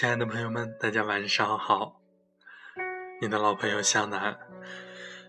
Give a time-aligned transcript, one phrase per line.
[0.00, 2.00] 亲爱的朋友们，大家晚上好！
[3.20, 4.34] 你的老朋友向南，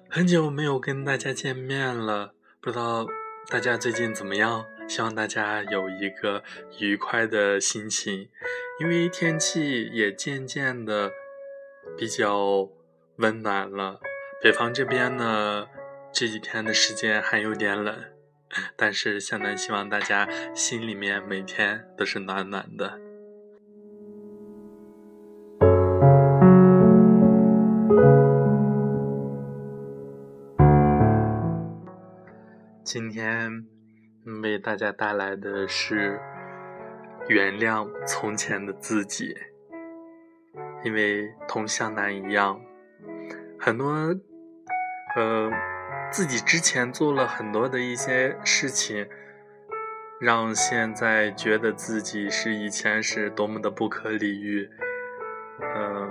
[0.10, 3.06] 很久没有跟大家见面了，不知道
[3.50, 4.66] 大家最近怎么样？
[4.88, 6.42] 希望大家有一个
[6.80, 8.30] 愉快的心情，
[8.80, 11.12] 因为天气也渐渐的
[11.98, 12.70] 比较
[13.18, 14.00] 温暖了。
[14.42, 15.68] 北方这边呢，
[16.14, 18.02] 这几天的时间还有点冷，
[18.78, 23.11] 但是向南希望大家心里面每天都是暖暖的。
[32.94, 33.66] 今天
[34.44, 36.20] 为大家带来的是
[37.30, 39.34] 原谅从前的自己，
[40.84, 42.60] 因为同向南一样，
[43.58, 43.94] 很多
[45.16, 45.50] 呃
[46.12, 49.08] 自己之前做了很多的一些事情，
[50.20, 54.70] 让现在觉得自己是以前是多么的不可理喻，
[55.62, 56.10] 呃，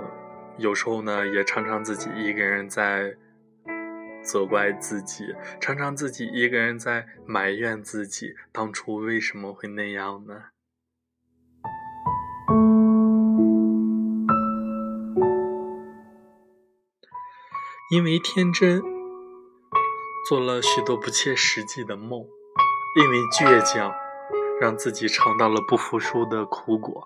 [0.57, 3.15] 有时候呢也常常自己一个人在。
[4.23, 5.25] 责怪自己，
[5.59, 10.45] 常常自己一个人在埋怨自己，当初为什么会那样呢？
[17.91, 18.81] 因为天真，
[20.29, 22.21] 做了许多不切实际的梦；
[22.95, 23.93] 因为倔强，
[24.61, 27.05] 让自己尝到了不服输的苦果；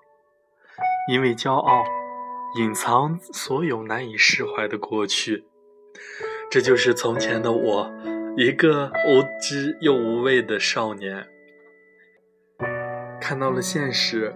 [1.11, 1.83] 因为骄傲，
[2.59, 5.45] 隐藏所有难以释怀的过去。
[6.49, 7.91] 这就是从前的我，
[8.37, 11.27] 一个无知又无畏的少年。
[13.19, 14.33] 看到了现实，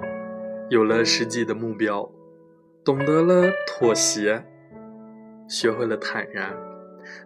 [0.69, 2.11] 有了实际的目标，
[2.83, 4.43] 懂得了妥协，
[5.47, 6.53] 学会了坦然，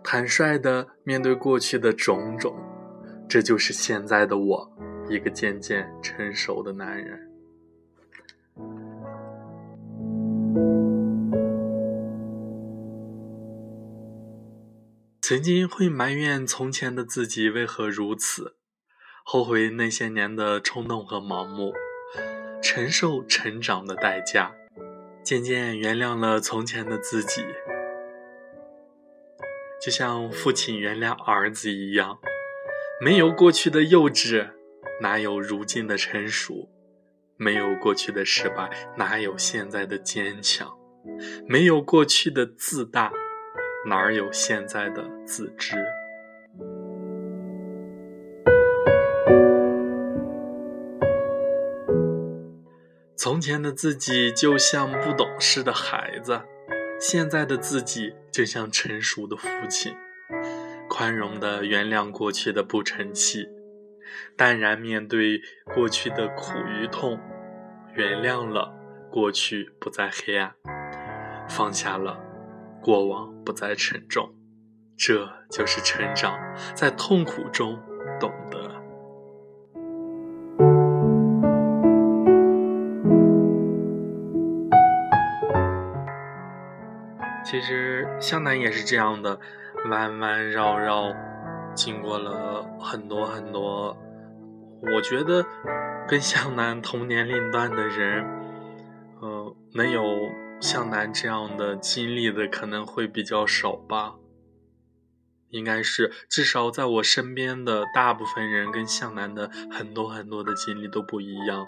[0.04, 2.56] 坦率的面对过去的种种。
[3.28, 4.72] 这就是现在的我，
[5.10, 7.33] 一个渐渐成熟的男人。
[15.34, 18.56] 曾经会埋怨从前的自己为何如此，
[19.26, 21.74] 后悔那些年的冲动和盲目，
[22.62, 24.54] 承受成长的代价，
[25.24, 27.44] 渐渐原谅了从前的自己，
[29.84, 32.20] 就像父亲原谅儿子一样，
[33.02, 34.52] 没有过去的幼稚，
[35.02, 36.70] 哪有如今的成熟？
[37.38, 40.72] 没有过去的失败，哪有现在的坚强？
[41.48, 43.12] 没有过去的自大。
[43.86, 45.76] 哪儿有现在的自知？
[53.16, 56.42] 从前的自己就像不懂事的孩子，
[57.00, 59.96] 现在的自己就像成熟的父亲，
[60.90, 63.48] 宽容的原谅过去的不成器，
[64.36, 65.42] 淡然面对
[65.74, 67.20] 过去的苦与痛，
[67.94, 68.74] 原谅了
[69.10, 70.56] 过去不再黑暗，
[71.48, 72.33] 放下了。
[72.84, 74.30] 过往不再沉重，
[74.98, 76.38] 这就是成长，
[76.76, 77.80] 在痛苦中
[78.20, 78.70] 懂得。
[87.46, 89.40] 其实湘南也是这样的，
[89.90, 91.14] 弯弯绕绕，
[91.74, 93.96] 经过了很多很多。
[94.94, 95.46] 我觉得
[96.06, 98.26] 跟湘南同年龄段的人，
[99.22, 100.04] 呃，能有。
[100.64, 104.16] 向南这样的经历的可能会比较少吧，
[105.50, 111.68] 应该是至少在我身边的大部分人跟向南的很多很多的经历都不一样，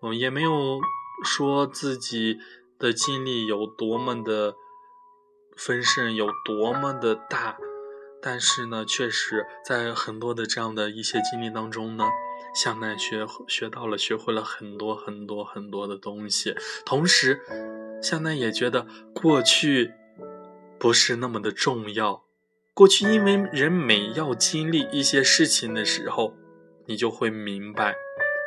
[0.00, 0.80] 嗯，也没有
[1.22, 2.38] 说自己
[2.78, 4.54] 的经历有多么的
[5.54, 7.58] 丰盛，有多么的大，
[8.26, 12.04] 但是呢，确实在很多的这样的一些经历当中呢。
[12.52, 16.56] 向南学学到了，学会了很多很多很多的东西。
[16.84, 17.40] 同时，
[18.02, 19.92] 向南也觉得过去
[20.76, 22.24] 不是那么的重要。
[22.74, 26.34] 过去，因为人每要经历一些事情的时候，
[26.86, 27.94] 你就会明白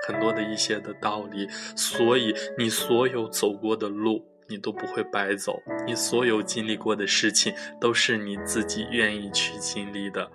[0.05, 1.47] 很多的一些的道理。
[1.77, 5.61] 所以，你所有走过的路，你都不会白走。
[5.85, 10.29] 你所有经历过的事情，都是你自己愿意去经历的。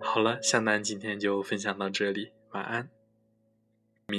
[0.00, 2.88] 好了，向南今天就分享到这里，晚安。